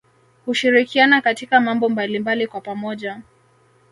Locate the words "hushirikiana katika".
0.45-1.59